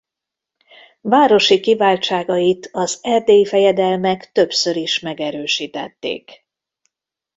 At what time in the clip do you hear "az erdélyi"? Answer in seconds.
2.71-3.45